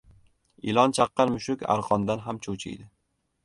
[0.71, 2.93] •Ilon chaqqan mushuk arqondan ham cho‘chiydi.